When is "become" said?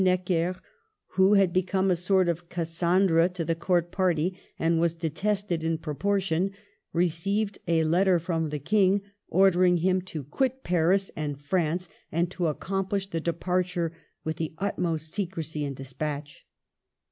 1.53-1.91